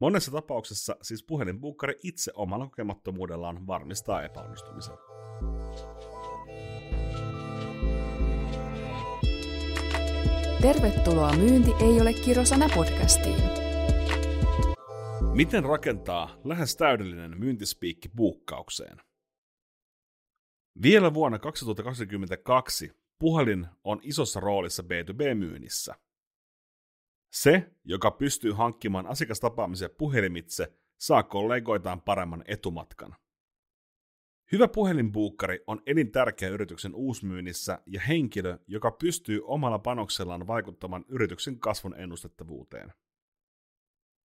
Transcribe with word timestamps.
Monessa 0.00 0.30
tapauksessa 0.30 0.96
siis 1.02 1.22
puhelinbuukkari 1.22 1.94
itse 2.02 2.32
omalla 2.34 2.64
kokemattomuudellaan 2.66 3.66
varmistaa 3.66 4.22
epäonnistumisen. 4.22 4.94
Tervetuloa 10.62 11.32
Myynti 11.36 11.70
ei 11.80 12.00
ole 12.00 12.12
kirosana 12.12 12.68
podcastiin. 12.74 13.42
Miten 15.34 15.64
rakentaa 15.64 16.36
lähes 16.44 16.76
täydellinen 16.76 17.38
myyntispiikki 17.38 18.08
buukkaukseen? 18.08 18.96
Vielä 20.82 21.14
vuonna 21.14 21.38
2022 21.38 22.92
puhelin 23.18 23.66
on 23.84 24.00
isossa 24.02 24.40
roolissa 24.40 24.82
B2B-myynnissä. 24.82 25.94
Se, 27.30 27.70
joka 27.84 28.10
pystyy 28.10 28.52
hankkimaan 28.52 29.06
asiakastapaamisia 29.06 29.88
puhelimitse, 29.88 30.72
saa 30.98 31.22
kollegoitaan 31.22 32.00
paremman 32.00 32.44
etumatkan. 32.46 33.16
Hyvä 34.52 34.68
puhelinbuukkari 34.68 35.60
on 35.66 35.82
elintärkeä 35.86 36.48
yrityksen 36.48 36.94
uusmyynnissä 36.94 37.78
ja 37.86 38.00
henkilö, 38.00 38.58
joka 38.66 38.90
pystyy 38.90 39.40
omalla 39.44 39.78
panoksellaan 39.78 40.46
vaikuttamaan 40.46 41.04
yrityksen 41.08 41.58
kasvun 41.58 41.94
ennustettavuuteen. 42.00 42.92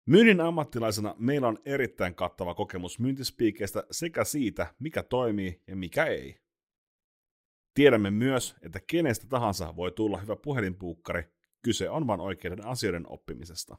Myynnin 0.05 0.41
ammattilaisena 0.41 1.15
meillä 1.17 1.47
on 1.47 1.59
erittäin 1.65 2.15
kattava 2.15 2.53
kokemus 2.53 2.99
myyntispiikeistä 2.99 3.83
sekä 3.91 4.23
siitä, 4.23 4.75
mikä 4.79 5.03
toimii 5.03 5.61
ja 5.67 5.75
mikä 5.75 6.05
ei. 6.05 6.37
Tiedämme 7.73 8.11
myös, 8.11 8.55
että 8.61 8.79
kenestä 8.87 9.27
tahansa 9.27 9.75
voi 9.75 9.91
tulla 9.91 10.17
hyvä 10.17 10.35
puhelinpuukkari, 10.35 11.23
kyse 11.63 11.89
on 11.89 12.07
vain 12.07 12.19
oikeiden 12.19 12.65
asioiden 12.65 13.11
oppimisesta. 13.11 13.77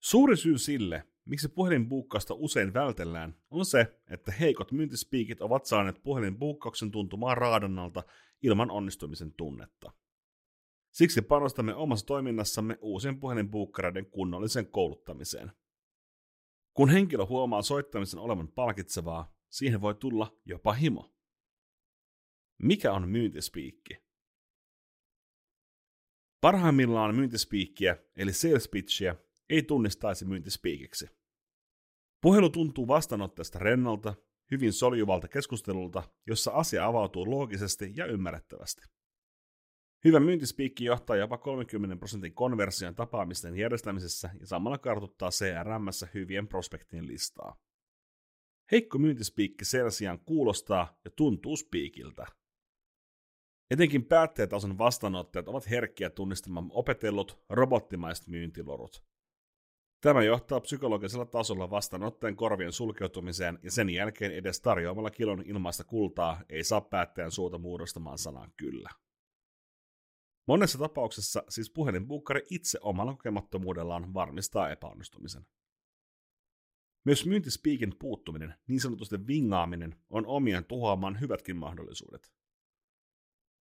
Suuri 0.00 0.36
syy 0.36 0.58
sille, 0.58 1.04
miksi 1.24 1.48
puhelinbuukkausta 1.48 2.34
usein 2.34 2.74
vältellään, 2.74 3.36
on 3.50 3.66
se, 3.66 4.00
että 4.10 4.32
heikot 4.32 4.72
myyntispiikit 4.72 5.40
ovat 5.40 5.66
saaneet 5.66 6.02
puhelinbuukkauksen 6.02 6.90
tuntumaan 6.90 7.36
raadannalta 7.36 8.02
ilman 8.42 8.70
onnistumisen 8.70 9.32
tunnetta. 9.32 9.92
Siksi 10.92 11.22
panostamme 11.22 11.74
omassa 11.74 12.06
toiminnassamme 12.06 12.78
uusien 12.80 13.20
puhelinbuukkareiden 13.20 14.06
kunnolliseen 14.06 14.66
kouluttamiseen. 14.66 15.52
Kun 16.74 16.88
henkilö 16.88 17.26
huomaa 17.26 17.62
soittamisen 17.62 18.20
olevan 18.20 18.48
palkitsevaa, 18.48 19.34
siihen 19.50 19.80
voi 19.80 19.94
tulla 19.94 20.36
jopa 20.44 20.72
himo. 20.72 21.14
Mikä 22.62 22.92
on 22.92 23.08
myyntispiikki? 23.08 24.03
Parhaimmillaan 26.44 27.14
myyntispiikkiä, 27.14 27.96
eli 28.16 28.32
sales 28.32 28.68
pitchiä, 28.68 29.16
ei 29.50 29.62
tunnistaisi 29.62 30.24
myyntispiikiksi. 30.24 31.06
Puhelu 32.20 32.50
tuntuu 32.50 32.88
vastaanottajasta 32.88 33.58
rennolta, 33.58 34.14
hyvin 34.50 34.72
soljuvalta 34.72 35.28
keskustelulta, 35.28 36.02
jossa 36.26 36.50
asia 36.50 36.86
avautuu 36.86 37.30
loogisesti 37.30 37.92
ja 37.96 38.06
ymmärrettävästi. 38.06 38.82
Hyvä 40.04 40.20
myyntispiikki 40.20 40.84
johtaa 40.84 41.16
jopa 41.16 41.38
30 41.38 41.96
prosentin 41.96 42.34
konversion 42.34 42.94
tapaamisten 42.94 43.56
järjestämisessä 43.56 44.30
ja 44.40 44.46
samalla 44.46 44.78
kartuttaa 44.78 45.30
CRM 45.30 45.86
hyvien 46.14 46.48
prospektien 46.48 47.06
listaa. 47.06 47.56
Heikko 48.72 48.98
myyntispiikki 48.98 49.64
sen 49.64 49.92
sijaan 49.92 50.18
kuulostaa 50.18 51.00
ja 51.04 51.10
tuntuu 51.10 51.56
spiikiltä. 51.56 52.26
Etenkin 53.70 54.04
päättäjätason 54.04 54.78
vastaanottajat 54.78 55.48
ovat 55.48 55.70
herkkiä 55.70 56.10
tunnistamaan 56.10 56.66
opetellut 56.70 57.44
robottimaiset 57.48 58.28
myyntilorut. 58.28 59.04
Tämä 60.00 60.22
johtaa 60.22 60.60
psykologisella 60.60 61.26
tasolla 61.26 61.70
vastaanottajan 61.70 62.36
korvien 62.36 62.72
sulkeutumiseen 62.72 63.58
ja 63.62 63.70
sen 63.70 63.90
jälkeen 63.90 64.32
edes 64.32 64.60
tarjoamalla 64.60 65.10
kilon 65.10 65.42
ilmaista 65.46 65.84
kultaa 65.84 66.42
ei 66.48 66.64
saa 66.64 66.80
päättäjän 66.80 67.30
suuta 67.30 67.58
muodostamaan 67.58 68.18
sanan 68.18 68.52
kyllä. 68.56 68.90
Monessa 70.46 70.78
tapauksessa 70.78 71.42
siis 71.48 71.70
puhelinbuukkari 71.70 72.42
itse 72.50 72.78
omalla 72.82 73.12
kokemattomuudellaan 73.12 74.14
varmistaa 74.14 74.70
epäonnistumisen. 74.70 75.46
Myös 77.04 77.26
myyntispiikin 77.26 77.94
puuttuminen, 77.98 78.54
niin 78.66 78.80
sanotusti 78.80 79.26
vingaaminen, 79.26 79.96
on 80.10 80.26
omien 80.26 80.64
tuhoamaan 80.64 81.20
hyvätkin 81.20 81.56
mahdollisuudet. 81.56 82.32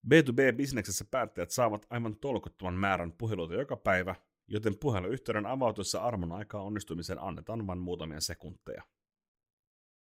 B2B-bisneksessä 0.08 1.06
päättäjät 1.12 1.52
saavat 1.52 1.86
aivan 1.90 2.16
tolkuttoman 2.16 2.74
määrän 2.74 3.12
puheluita 3.12 3.54
joka 3.54 3.78
päivä, 3.78 4.16
joten 4.48 4.78
puheluyhteyden 4.78 5.46
avautuessa 5.46 6.02
armon 6.02 6.32
aikaa 6.32 6.62
onnistumiseen 6.62 7.22
annetaan 7.22 7.68
vain 7.68 7.80
muutamia 7.80 8.22
sekunteja. 8.22 8.84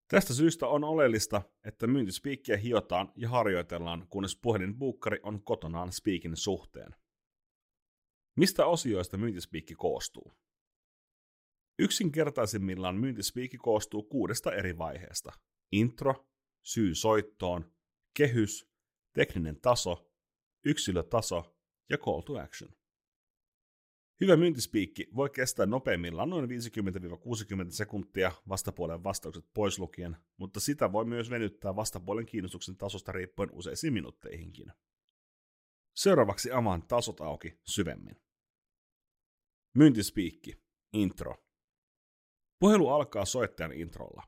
Tästä 0.08 0.34
syystä 0.34 0.68
on 0.68 0.84
oleellista, 0.84 1.42
että 1.64 1.88
myyntispiikkiä 1.88 2.58
hiotaan 2.58 3.12
ja 3.16 3.30
harjoitellaan, 3.30 4.08
kunnes 4.10 4.40
puhelinbuukkari 4.42 5.20
on 5.24 5.44
kotonaan 5.44 5.92
spiikin 5.92 6.38
suhteen. 6.38 6.96
Mistä 8.36 8.66
osioista 8.66 9.18
myyntispiikki 9.18 9.76
koostuu? 9.76 10.34
Yksinkertaisimmillaan 11.80 12.96
myyntispiikki 12.96 13.58
koostuu 13.58 14.04
kuudesta 14.04 14.54
eri 14.54 14.78
vaiheesta. 14.78 15.32
Intro, 15.72 16.28
syy 16.64 16.96
soittoon, 16.96 17.72
kehys, 18.18 18.75
tekninen 19.16 19.62
taso, 19.62 20.12
yksilötaso 20.66 21.58
ja 21.90 21.98
call 21.98 22.22
to 22.22 22.40
action. 22.40 22.72
Hyvä 24.22 24.38
myyntispiikki 24.38 25.08
voi 25.16 25.30
kestää 25.30 25.66
nopeimmillaan 25.66 26.30
noin 26.30 26.50
50-60 26.50 26.50
sekuntia 27.70 28.32
vastapuolen 28.50 29.04
vastaukset 29.04 29.46
pois 29.54 29.80
lukien, 29.80 30.18
mutta 30.38 30.60
sitä 30.60 30.92
voi 30.92 31.06
myös 31.06 31.30
venyttää 31.30 31.76
vastapuolen 31.76 32.26
kiinnostuksen 32.26 32.78
tasosta 32.78 33.12
riippuen 33.12 33.50
useisiin 33.52 33.94
minuutteihinkin. 33.94 34.72
Seuraavaksi 35.96 36.52
avaan 36.52 36.88
tasot 36.88 37.22
auki 37.22 37.60
syvemmin. 37.64 38.22
Myyntispiikki. 39.76 40.66
Intro. 40.94 41.36
Puhelu 42.60 42.90
alkaa 42.90 43.26
soittajan 43.26 43.74
introlla. 43.74 44.24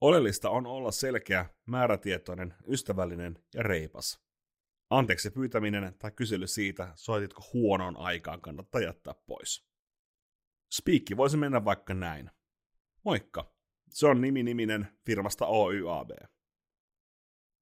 Oleellista 0.00 0.50
on 0.50 0.66
olla 0.66 0.90
selkeä, 0.90 1.46
määrätietoinen, 1.66 2.54
ystävällinen 2.68 3.38
ja 3.54 3.62
reipas. 3.62 4.20
Anteeksi 4.90 5.30
pyytäminen 5.30 5.94
tai 5.98 6.10
kysely 6.10 6.46
siitä, 6.46 6.92
soititko 6.94 7.42
huonoon 7.52 7.96
aikaan, 7.96 8.40
kannattaa 8.40 8.80
jättää 8.80 9.14
pois. 9.26 9.68
Spiikki 10.72 11.16
voisi 11.16 11.36
mennä 11.36 11.64
vaikka 11.64 11.94
näin. 11.94 12.30
Moikka, 13.04 13.54
se 13.90 14.06
on 14.06 14.20
nimi-niminen 14.20 14.98
firmasta 15.06 15.46
OYAB. 15.46 16.10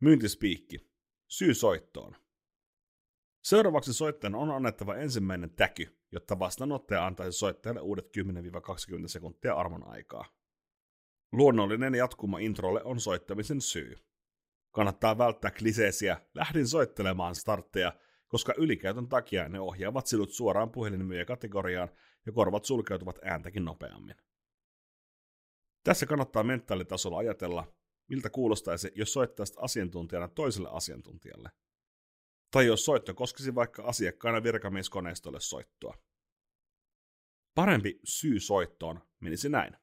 Myyntispiikki. 0.00 0.88
Syy 1.28 1.54
soittoon. 1.54 2.16
Seuraavaksi 3.44 3.92
soittajan 3.92 4.34
on 4.34 4.50
annettava 4.50 4.96
ensimmäinen 4.96 5.50
täky, 5.50 5.98
jotta 6.12 6.38
vastaanottaja 6.38 7.06
antaisi 7.06 7.38
soittajalle 7.38 7.80
uudet 7.80 8.06
10-20 8.06 9.08
sekuntia 9.08 9.54
armon 9.54 9.88
aikaa. 9.88 10.37
Luonnollinen 11.32 11.94
jatkuma 11.94 12.38
introlle 12.38 12.82
on 12.84 13.00
soittamisen 13.00 13.60
syy. 13.60 13.96
Kannattaa 14.70 15.18
välttää 15.18 15.50
kliseesiä, 15.50 16.20
lähdin 16.34 16.68
soittelemaan 16.68 17.34
startteja, 17.34 17.92
koska 18.28 18.54
ylikäytön 18.56 19.08
takia 19.08 19.48
ne 19.48 19.60
ohjaavat 19.60 20.06
sinut 20.06 20.30
suoraan 20.30 20.70
kategoriaan 21.26 21.88
ja 22.26 22.32
korvat 22.32 22.64
sulkeutuvat 22.64 23.18
ääntäkin 23.22 23.64
nopeammin. 23.64 24.16
Tässä 25.84 26.06
kannattaa 26.06 26.42
mentaalitasolla 26.42 27.18
ajatella, 27.18 27.72
miltä 28.08 28.30
kuulostaisi, 28.30 28.92
jos 28.94 29.12
soittaisit 29.12 29.56
asiantuntijana 29.58 30.28
toiselle 30.28 30.68
asiantuntijalle. 30.72 31.50
Tai 32.50 32.66
jos 32.66 32.84
soitto 32.84 33.14
koskisi 33.14 33.54
vaikka 33.54 33.82
asiakkaana 33.82 34.42
virkamieskoneistolle 34.42 35.40
soittoa. 35.40 35.94
Parempi 37.54 38.00
syy 38.04 38.40
soittoon 38.40 39.00
menisi 39.20 39.48
näin. 39.48 39.76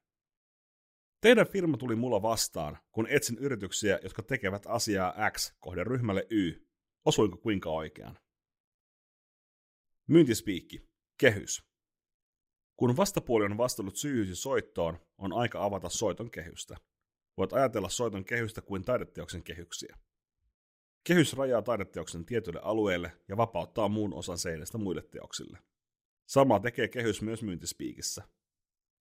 Teidän 1.26 1.48
firma 1.48 1.78
tuli 1.78 1.96
mulla 1.96 2.22
vastaan, 2.22 2.78
kun 2.92 3.08
etsin 3.10 3.38
yrityksiä, 3.38 4.00
jotka 4.04 4.24
tekevät 4.24 4.64
asiaa 4.68 5.32
X 5.32 5.54
kohderyhmälle 5.60 6.28
Y. 6.30 6.52
Osuinko 7.06 7.38
kuinka 7.38 7.70
oikean? 7.70 8.18
Myyntispiikki. 10.08 10.90
Kehys. 11.18 11.64
Kun 12.76 12.98
vastapuoli 12.98 13.46
on 13.46 13.58
vastannut 13.58 13.96
syyhysi 13.96 14.36
soittoon, 14.36 15.00
on 15.18 15.34
aika 15.34 15.64
avata 15.64 15.90
soiton 15.90 16.32
kehystä. 16.32 16.78
Voit 17.38 17.54
ajatella 17.54 17.90
soiton 17.90 18.26
kehystä 18.26 18.62
kuin 18.62 18.84
taideteoksen 18.84 19.44
kehyksiä. 19.44 19.98
Kehys 21.04 21.34
rajaa 21.34 21.62
taideteoksen 21.62 22.26
tietylle 22.26 22.60
alueelle 22.64 23.12
ja 23.28 23.38
vapauttaa 23.38 23.88
muun 23.88 24.14
osan 24.14 24.38
seinästä 24.38 24.78
muille 24.78 25.02
teoksille. 25.02 25.58
Sama 26.26 26.60
tekee 26.60 26.88
kehys 26.88 27.22
myös 27.22 27.44
myyntispiikissä. 27.44 28.24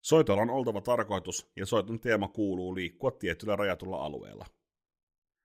Soitolla 0.05 0.43
on 0.43 0.51
oltava 0.51 0.81
tarkoitus 0.81 1.51
ja 1.57 1.67
soiton 1.67 2.01
teema 2.01 2.29
kuuluu 2.29 2.75
liikkua 2.75 3.11
tietyllä 3.11 3.57
rajatulla 3.57 4.05
alueella. 4.05 4.47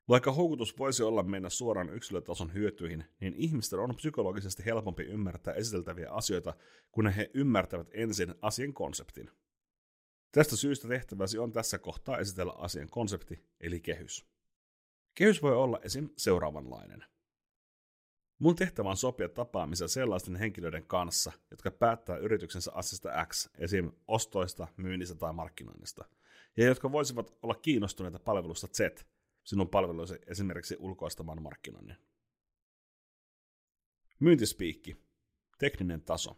Vaikka 0.10 0.32
houkutus 0.32 0.78
voisi 0.78 1.04
olla 1.04 1.24
mennä 1.24 1.50
suoraan 1.50 1.90
yksilötason 1.90 2.54
hyötyihin, 2.54 3.06
niin 3.20 3.34
ihmisten 3.38 3.80
on 3.80 3.96
psykologisesti 3.96 4.66
helpompi 4.66 5.04
ymmärtää 5.04 5.54
esiteltäviä 5.54 6.12
asioita, 6.12 6.54
kun 6.92 7.08
he 7.08 7.32
ymmärtävät 7.34 7.88
ensin 7.94 8.36
asian 8.42 8.74
konseptin. 8.74 9.32
Tästä 10.32 10.56
syystä 10.56 10.88
tehtäväsi 10.88 11.38
on 11.38 11.52
tässä 11.52 11.78
kohtaa 11.78 12.18
esitellä 12.18 12.54
asian 12.54 12.90
konsepti, 12.90 13.46
eli 13.60 13.80
kehys. 13.80 14.26
Kehys 15.16 15.42
voi 15.42 15.56
olla 15.56 15.80
esim. 15.84 16.10
seuraavanlainen. 16.18 17.06
Mun 18.40 18.56
tehtävä 18.56 18.90
on 18.90 18.98
sopia 18.98 19.30
tapaamisia 19.30 19.88
sellaisten 19.88 20.36
henkilöiden 20.36 20.86
kanssa, 20.86 21.32
jotka 21.52 21.72
päättää 21.72 22.18
yrityksensä 22.18 22.72
asiasta 22.74 23.26
X, 23.26 23.50
esim. 23.58 23.92
ostoista, 24.08 24.68
myynnistä 24.78 25.16
tai 25.16 25.34
markkinoinnista, 25.34 26.06
ja 26.58 26.66
jotka 26.66 26.92
voisivat 26.92 27.38
olla 27.42 27.56
kiinnostuneita 27.56 28.20
palvelusta 28.20 28.68
Z, 28.68 29.06
sinun 29.44 29.70
palveluisi 29.70 30.16
esimerkiksi 30.28 30.76
ulkoistamaan 30.80 31.42
markkinoinnin. 31.42 31.98
Myyntispiikki. 34.20 34.98
Tekninen 35.58 36.02
taso. 36.02 36.38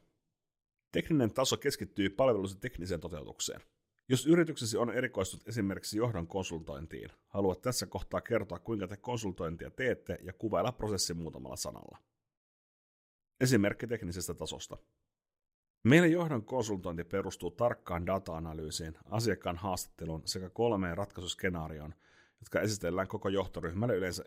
Tekninen 0.92 1.34
taso 1.34 1.58
keskittyy 1.58 2.10
palvelusen 2.10 2.60
tekniseen 2.60 3.00
toteutukseen. 3.00 3.62
Jos 4.12 4.26
yrityksesi 4.26 4.78
on 4.78 4.94
erikoistunut 4.94 5.48
esimerkiksi 5.48 5.98
johdon 5.98 6.28
konsultointiin, 6.28 7.10
haluat 7.28 7.62
tässä 7.62 7.86
kohtaa 7.86 8.22
kertoa, 8.22 8.60
kuinka 8.60 8.88
te 8.88 8.98
konsultointia 8.98 9.72
teette 9.72 10.18
ja 10.24 10.34
kuvailla 10.34 10.72
prosessin 10.72 11.18
muutamalla 11.18 11.56
sanalla. 11.56 11.98
Esimerkki 13.40 13.88
teknisestä 13.88 14.34
tasosta. 14.34 14.78
Meillä 15.84 16.08
johdon 16.08 16.46
konsultointi 16.46 17.04
perustuu 17.04 17.52
tarkkaan 17.52 18.06
data-analyysiin, 18.06 18.98
asiakkaan 19.06 19.58
haastatteluun 19.58 20.22
sekä 20.26 20.50
kolmeen 20.50 20.98
ratkaisuskenaarioon, 20.98 21.94
jotka 22.40 22.62
esitellään 22.62 23.08
koko 23.08 23.30
johtoryhmälle 23.30 23.96
yleensä 23.96 24.24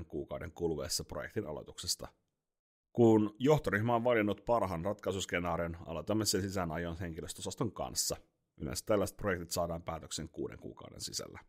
1-3 0.00 0.04
kuukauden 0.04 0.52
kuluessa 0.52 1.04
projektin 1.04 1.46
aloituksesta. 1.46 2.08
Kun 2.92 3.34
johtoryhmä 3.38 3.94
on 3.94 4.04
valinnut 4.04 4.44
parhaan 4.44 4.84
ratkaisuskenaarion, 4.84 5.76
aloitamme 5.86 6.24
sen 6.24 6.42
sisäänajon 6.42 6.98
henkilöstösaston 6.98 7.72
kanssa– 7.72 8.16
Yleensä 8.56 8.84
tällaiset 8.86 9.16
projektit 9.16 9.50
saadaan 9.50 9.82
päätöksen 9.82 10.28
kuuden 10.28 10.58
kuukauden 10.58 11.00
sisällä. 11.00 11.40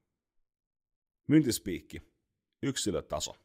Myyntispiikki. 1.28 2.02
Yksilötaso. 2.64 3.36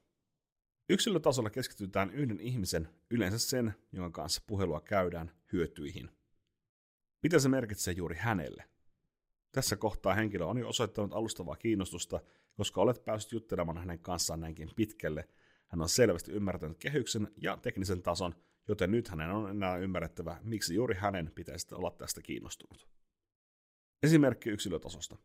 Yksilötasolla 0.89 1.51
keskitytään 1.51 2.11
yhden 2.11 2.41
ihmisen, 2.41 2.89
yleensä 3.11 3.39
sen, 3.39 3.75
jonka 3.93 4.23
kanssa 4.23 4.43
puhelua 4.47 4.81
käydään, 4.81 5.31
hyötyihin. 5.53 6.11
Mitä 7.23 7.39
se 7.39 7.49
merkitsee 7.49 7.95
juuri 7.95 8.17
hänelle? 8.17 8.65
Tässä 9.53 9.77
kohtaa 9.77 10.15
henkilö 10.15 10.45
on 10.45 10.59
jo 10.59 10.69
osoittanut 10.69 11.13
alustavaa 11.13 11.57
kiinnostusta, 11.57 12.21
koska 12.55 12.81
olet 12.81 13.05
päässyt 13.05 13.33
juttelemaan 13.33 13.79
hänen 13.79 13.99
kanssaan 13.99 14.41
näinkin 14.41 14.71
pitkälle. 14.77 15.29
Hän 15.67 15.83
on 15.83 15.89
selvästi 15.89 16.33
ymmärtänyt 16.33 16.79
kehyksen 16.79 17.29
ja 17.37 17.57
teknisen 17.57 18.03
tason, 18.03 18.35
joten 18.69 18.91
nyt 18.91 19.09
hänen 19.09 19.31
on 19.31 19.51
enää 19.51 19.77
ymmärrettävä, 19.77 20.41
miksi 20.43 20.75
juuri 20.75 20.95
hänen 20.95 21.33
pitäisi 21.35 21.75
olla 21.75 21.91
tästä 21.91 22.23
kiinnostunut. 22.23 22.89
Esimerkki 24.03 24.51
yksilötasosta. 24.51 25.17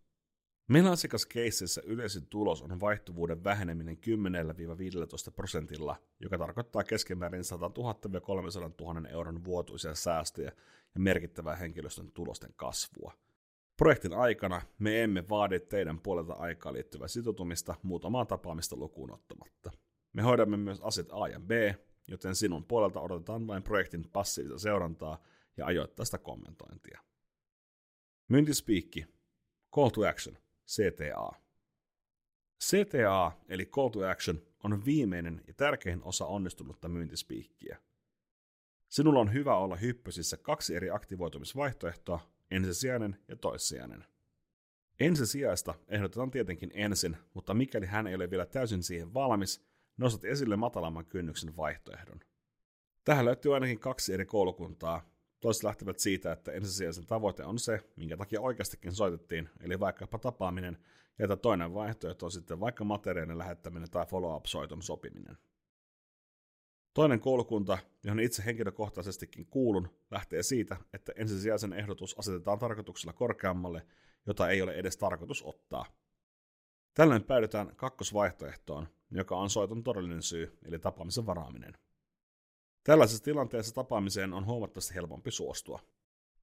Meillä 0.68 0.92
asiakaskeississä 0.92 1.82
yleisin 1.86 2.28
tulos 2.28 2.62
on 2.62 2.80
vaihtuvuuden 2.80 3.44
väheneminen 3.44 3.98
10-15 3.98 5.32
prosentilla, 5.36 5.96
joka 6.20 6.38
tarkoittaa 6.38 6.84
keskimäärin 6.84 7.44
100 7.44 7.68
000-300 7.68 7.72
000 8.82 9.10
euron 9.10 9.44
vuotuisia 9.44 9.96
säästöjä 9.96 10.52
ja 10.96 11.00
merkittävää 11.00 11.56
henkilöstön 11.56 12.12
tulosten 12.12 12.54
kasvua. 12.56 13.14
Projektin 13.78 14.14
aikana 14.14 14.62
me 14.80 15.04
emme 15.04 15.30
vaadi 15.30 15.60
teidän 15.60 16.00
puolelta 16.00 16.34
aikaa 16.34 16.74
liittyvää 16.74 17.08
sitoutumista 17.08 17.76
muutamaa 17.84 18.26
tapaamista 18.26 18.76
lukuun 18.76 19.14
ottamatta. 19.14 19.72
Me 20.14 20.22
hoidamme 20.22 20.58
myös 20.58 20.82
asiat 20.82 21.08
A 21.12 21.28
ja 21.28 21.40
B, 21.40 21.52
joten 22.08 22.36
sinun 22.36 22.66
puolelta 22.66 23.00
odotetaan 23.02 23.48
vain 23.48 23.64
projektin 23.64 24.10
passiivista 24.14 24.60
seurantaa 24.60 25.22
ja 25.58 25.66
ajoittaista 25.66 26.18
kommentointia. 26.18 27.02
Myyntispiikki. 28.28 29.06
Call 29.76 29.90
to 29.90 30.02
Action. 30.02 30.38
CTA. 30.68 31.32
CTA, 32.64 33.32
eli 33.50 33.66
Call 33.66 33.90
to 33.90 34.10
Action, 34.10 34.42
on 34.64 34.86
viimeinen 34.86 35.42
ja 35.48 35.54
tärkein 35.54 36.04
osa 36.04 36.26
onnistunutta 36.26 36.88
myyntispiikkiä. 36.88 37.78
Sinulla 38.90 39.20
on 39.20 39.34
hyvä 39.34 39.58
olla 39.58 39.76
hyppysissä 39.76 40.38
kaksi 40.38 40.76
eri 40.76 40.90
aktivoitumisvaihtoehtoa, 40.90 42.20
ensisijainen 42.52 43.20
ja 43.28 43.36
toissijainen. 43.36 44.06
Ensisijaista 45.00 45.74
ehdotetaan 45.88 46.32
tietenkin 46.32 46.72
ensin, 46.74 47.18
mutta 47.34 47.54
mikäli 47.54 47.86
hän 47.86 48.08
ei 48.08 48.16
ole 48.16 48.30
vielä 48.30 48.46
täysin 48.46 48.84
siihen 48.84 49.14
valmis, 49.14 49.66
nostat 49.98 50.26
esille 50.26 50.56
matalamman 50.56 51.06
kynnyksen 51.06 51.58
vaihtoehdon. 51.58 52.20
Tähän 53.04 53.26
löytyy 53.26 53.54
ainakin 53.54 53.80
kaksi 53.80 54.14
eri 54.14 54.26
koulukuntaa, 54.26 55.15
Toiset 55.46 55.64
lähtevät 55.64 56.00
siitä, 56.00 56.32
että 56.32 56.52
ensisijaisen 56.52 57.06
tavoite 57.06 57.44
on 57.44 57.60
se, 57.60 57.80
minkä 57.96 58.18
takia 58.18 58.42
oikeastikin 58.42 58.92
soitettiin, 58.92 59.50
eli 59.60 59.80
vaikkapa 59.80 60.20
tapaaminen, 60.20 60.78
ja 61.20 61.26
että 61.26 61.36
toinen 61.36 61.74
vaihtoehto 61.74 62.26
on 62.26 62.32
sitten 62.32 62.60
vaikka 62.60 62.84
materiaalin 62.84 63.38
lähettäminen 63.38 63.92
tai 63.92 64.06
follow-up-soiton 64.06 64.82
sopiminen. 64.82 65.38
Toinen 66.94 67.20
koulukunta, 67.20 67.78
johon 68.04 68.20
itse 68.20 68.46
henkilökohtaisestikin 68.46 69.46
kuulun, 69.46 69.90
lähtee 70.12 70.44
siitä, 70.44 70.78
että 70.94 71.12
ensisijaisen 71.16 71.74
ehdotus 71.74 72.20
asetetaan 72.20 72.60
tarkoituksella 72.60 73.14
korkeammalle, 73.14 73.86
jota 74.26 74.50
ei 74.50 74.62
ole 74.62 74.74
edes 74.74 74.98
tarkoitus 74.98 75.44
ottaa. 75.44 75.86
Tällöin 76.94 77.24
päädytään 77.24 77.76
kakkosvaihtoehtoon, 77.76 78.88
joka 79.12 79.38
on 79.38 79.50
soiton 79.50 79.84
todellinen 79.84 80.24
syy, 80.24 80.58
eli 80.64 80.80
tapaamisen 80.80 81.26
varaaminen. 81.26 81.74
Tällaisessa 82.86 83.24
tilanteessa 83.24 83.76
tapaamiseen 83.76 84.34
on 84.34 84.46
huomattavasti 84.46 84.96
helpompi 84.96 85.32
suostua. 85.32 85.80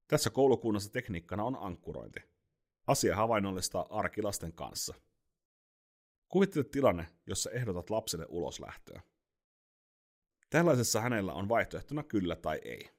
Tässä 0.08 0.30
koulukunnassa 0.30 0.92
tekniikkana 0.92 1.44
on 1.44 1.56
ankkurointi. 1.60 2.20
Asia 2.86 3.16
havainnollistaa 3.16 3.86
arkilasten 3.90 4.52
kanssa. 4.52 4.94
Kuvittele 6.28 6.64
tilanne, 6.64 7.06
jossa 7.26 7.50
ehdotat 7.50 7.90
lapselle 7.90 8.26
uloslähtöä. 8.28 9.02
Tällaisessa 10.50 11.00
hänellä 11.00 11.32
on 11.32 11.48
vaihtoehtona 11.48 12.02
kyllä 12.02 12.36
tai 12.36 12.60
ei. 12.64 12.90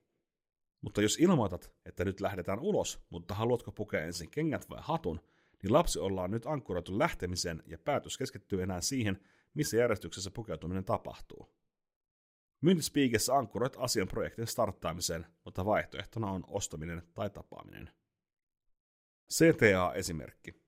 Mutta 0.81 1.01
jos 1.01 1.17
ilmoitat, 1.19 1.71
että 1.85 2.05
nyt 2.05 2.21
lähdetään 2.21 2.59
ulos, 2.59 2.99
mutta 3.09 3.35
haluatko 3.35 3.71
pukea 3.71 4.05
ensin 4.05 4.29
kengät 4.29 4.69
vai 4.69 4.79
hatun, 4.81 5.21
niin 5.63 5.73
lapsi 5.73 5.99
ollaan 5.99 6.31
nyt 6.31 6.45
ankkuroitu 6.45 6.99
lähtemiseen 6.99 7.63
ja 7.65 7.77
päätös 7.77 8.17
keskittyy 8.17 8.63
enää 8.63 8.81
siihen, 8.81 9.19
missä 9.53 9.77
järjestyksessä 9.77 10.31
pukeutuminen 10.31 10.85
tapahtuu. 10.85 11.62
Myyntispiikissä 12.63 13.35
ankkuroit 13.35 13.75
asian 13.77 14.07
projektin 14.07 14.47
starttaamiseen, 14.47 15.25
mutta 15.45 15.65
vaihtoehtona 15.65 16.31
on 16.31 16.43
ostaminen 16.47 17.03
tai 17.13 17.29
tapaaminen. 17.29 17.89
CTA-esimerkki. 19.33 20.63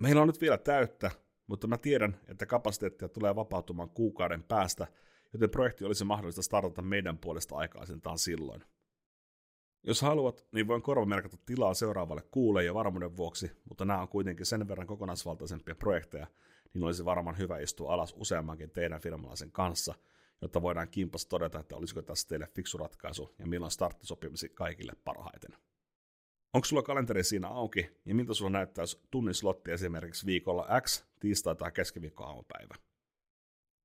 Meillä 0.00 0.22
on 0.22 0.26
nyt 0.26 0.40
vielä 0.40 0.58
täyttä, 0.58 1.10
mutta 1.46 1.66
mä 1.66 1.78
tiedän, 1.78 2.20
että 2.28 2.46
kapasiteettia 2.46 3.08
tulee 3.08 3.36
vapautumaan 3.36 3.90
kuukauden 3.90 4.42
päästä, 4.42 4.86
joten 5.32 5.50
projekti 5.50 5.84
olisi 5.84 6.04
mahdollista 6.04 6.42
startata 6.42 6.82
meidän 6.82 7.18
puolesta 7.18 7.56
aikaisintaan 7.56 8.18
silloin. 8.18 8.64
Jos 9.82 10.02
haluat, 10.02 10.46
niin 10.52 10.68
voin 10.68 10.82
korvamerkata 10.82 11.36
tilaa 11.46 11.74
seuraavalle 11.74 12.22
kuulle 12.30 12.64
jo 12.64 12.74
varmuuden 12.74 13.16
vuoksi, 13.16 13.52
mutta 13.68 13.84
nämä 13.84 14.02
on 14.02 14.08
kuitenkin 14.08 14.46
sen 14.46 14.68
verran 14.68 14.86
kokonaisvaltaisempia 14.86 15.74
projekteja, 15.74 16.26
niin 16.74 16.84
olisi 16.84 17.04
varmaan 17.04 17.38
hyvä 17.38 17.58
istua 17.58 17.92
alas 17.94 18.14
useammankin 18.16 18.70
teidän 18.70 19.00
firmalaisen 19.00 19.52
kanssa– 19.52 19.94
jotta 20.42 20.62
voidaan 20.62 20.88
kimpas 20.88 21.26
todeta, 21.26 21.58
että 21.58 21.76
olisiko 21.76 22.02
tässä 22.02 22.28
teille 22.28 22.46
fiksu 22.46 22.78
ratkaisu 22.78 23.34
ja 23.38 23.46
milloin 23.46 23.72
startti 23.72 24.06
sopimisi 24.06 24.48
kaikille 24.48 24.92
parhaiten. 25.04 25.50
Onko 26.54 26.64
sulla 26.64 26.82
kalenteri 26.82 27.24
siinä 27.24 27.48
auki 27.48 27.90
ja 28.04 28.14
miltä 28.14 28.34
sulla 28.34 28.50
näyttäisi 28.50 29.00
tunnin 29.10 29.34
slotti 29.34 29.70
esimerkiksi 29.70 30.26
viikolla 30.26 30.80
X, 30.80 31.04
tiistai 31.20 31.56
tai 31.56 31.72
keskiviikko 31.72 32.24
aamupäivä? 32.24 32.74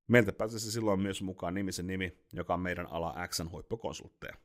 Meiltä 0.08 0.32
pääsisi 0.32 0.72
silloin 0.72 1.00
myös 1.00 1.22
mukaan 1.22 1.54
nimisen 1.54 1.86
nimi, 1.86 2.18
joka 2.32 2.54
on 2.54 2.60
meidän 2.60 2.86
ala 2.86 3.14
Xn 3.28 3.50
huippukonsultteja. 3.50 4.36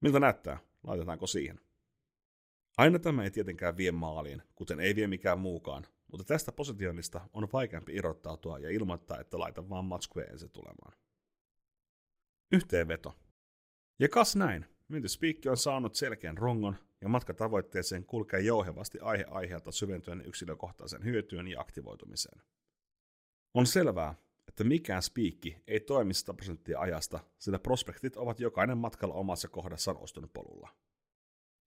Miltä 0.00 0.20
näyttää? 0.20 0.58
Laitetaanko 0.84 1.26
siihen? 1.26 1.60
Aina 2.76 2.98
tämä 2.98 3.24
ei 3.24 3.30
tietenkään 3.30 3.76
vie 3.76 3.92
maaliin, 3.92 4.42
kuten 4.54 4.80
ei 4.80 4.94
vie 4.94 5.06
mikään 5.06 5.38
muukaan, 5.38 5.86
mutta 6.10 6.24
tästä 6.24 6.52
positionista 6.52 7.20
on 7.32 7.48
vaikeampi 7.52 7.94
irrottautua 7.94 8.58
ja 8.58 8.70
ilmoittaa, 8.70 9.20
että 9.20 9.38
laitan 9.38 9.68
vaan 9.68 9.84
matskuja 9.84 10.26
ensin 10.26 10.50
tulemaan. 10.50 11.05
Yhteenveto. 12.52 13.14
Ja 13.98 14.08
kas 14.08 14.36
näin, 14.36 14.66
myyntispiikki 14.88 15.48
on 15.48 15.56
saanut 15.56 15.94
selkeän 15.94 16.38
rongon 16.38 16.76
ja 17.00 17.08
matka 17.08 17.34
tavoitteeseen 17.34 18.04
kulkee 18.04 18.40
jouhevasti 18.40 18.98
aihe 19.00 19.24
aiheelta 19.30 19.72
syventyen 19.72 20.22
yksilökohtaisen 20.26 21.04
hyötyyn 21.04 21.48
ja 21.48 21.60
aktivoitumiseen. 21.60 22.42
On 23.54 23.66
selvää, 23.66 24.14
että 24.48 24.64
mikään 24.64 25.02
spiikki 25.02 25.56
ei 25.66 25.80
toimi 25.80 26.14
100 26.14 26.34
prosenttia 26.34 26.80
ajasta, 26.80 27.20
sillä 27.38 27.58
prospektit 27.58 28.16
ovat 28.16 28.40
jokainen 28.40 28.78
matkalla 28.78 29.14
omassa 29.14 29.48
kohdassaan 29.48 29.96
oston 29.96 30.28
polulla. 30.32 30.68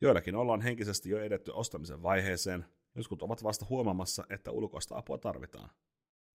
Joillakin 0.02 0.36
ollaan 0.36 0.62
henkisesti 0.62 1.10
jo 1.10 1.22
edetty 1.22 1.52
ostamisen 1.52 2.04
vaiheeseen, 2.04 2.66
jotkut 2.96 3.22
ovat 3.22 3.44
vasta 3.44 3.66
huomaamassa, 3.70 4.24
että 4.30 4.52
ulkoista 4.52 4.98
apua 4.98 5.18
tarvitaan. 5.18 5.70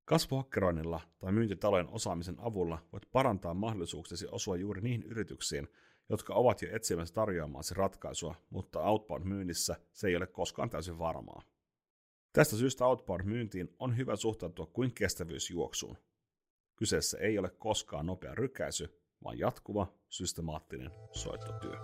Kasvuhakkeroinnilla 0.04 1.00
tai 1.18 1.32
myyntitalojen 1.32 1.88
osaamisen 1.88 2.37
avulla 2.38 2.78
voit 2.92 3.02
parantaa 3.12 3.54
mahdollisuuksesi 3.54 4.26
osua 4.30 4.56
juuri 4.56 4.80
niihin 4.80 5.02
yrityksiin, 5.02 5.68
jotka 6.08 6.34
ovat 6.34 6.62
jo 6.62 6.68
etsimässä 6.73 7.14
tarjoamaansa 7.14 7.75
ratkaisua, 7.75 8.34
mutta 8.50 8.80
outbound-myynnissä 8.80 9.76
se 9.92 10.08
ei 10.08 10.16
ole 10.16 10.26
koskaan 10.26 10.70
täysin 10.70 10.99
varmaa. 10.99 11.42
Tästä 12.32 12.56
syystä 12.56 12.87
outbound-myyntiin 12.87 13.75
on 13.78 13.96
hyvä 13.96 14.16
suhtautua 14.16 14.66
kuin 14.66 14.94
kestävyysjuoksuun. 14.94 15.99
Kyseessä 16.76 17.18
ei 17.18 17.38
ole 17.38 17.50
koskaan 17.50 18.06
nopea 18.06 18.34
rykäisy, 18.34 19.02
vaan 19.25 19.38
jatkuva, 19.38 19.87
systemaattinen 20.08 20.90
soittotyö. 21.12 21.76